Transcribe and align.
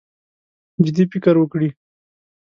جدي 0.85 1.03
فکر 1.11 1.35
وکړي. 1.39 1.69